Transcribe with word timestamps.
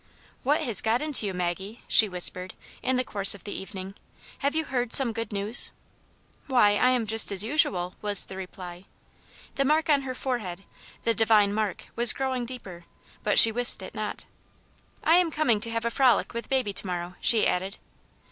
"What 0.43 0.61
has 0.61 0.81
got 0.81 0.99
into 0.99 1.27
you, 1.27 1.33
Maggie?" 1.35 1.83
she 1.87 2.09
whispered, 2.09 2.55
in 2.81 2.95
the 2.95 3.03
course 3.03 3.35
of 3.35 3.43
the 3.43 3.51
evening." 3.51 3.93
Have 4.39 4.55
you 4.55 4.63
heard 4.65 4.91
some 4.93 5.13
good 5.13 5.31
news?"" 5.31 5.69
Why, 6.47 6.71
I 6.75 6.89
am 6.89 7.05
just 7.05 7.31
as 7.31 7.43
usual," 7.43 7.93
was 8.01 8.25
the 8.25 8.35
reply. 8.35 8.85
The 9.57 9.63
mark 9.63 9.91
on 9.91 10.01
her 10.01 10.15
forehead, 10.15 10.63
the 11.03 11.13
divine 11.13 11.53
mark, 11.53 11.85
was 11.95 12.13
growing 12.13 12.45
deeper, 12.45 12.85
but 13.21 13.37
she 13.37 13.51
wist 13.51 13.83
it 13.83 13.93
not." 13.93 14.25
I 15.03 15.17
am 15.17 15.29
coming 15.29 15.59
to 15.59 15.69
have 15.69 15.85
a 15.85 15.91
frolic 15.91 16.33
with 16.33 16.49
baby 16.49 16.73
to 16.73 16.87
morrow," 16.87 17.13
she 17.19 17.45
added. 17.45 17.77